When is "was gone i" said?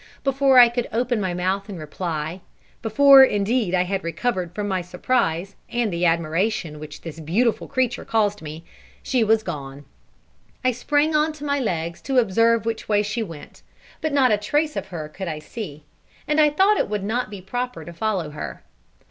9.23-10.71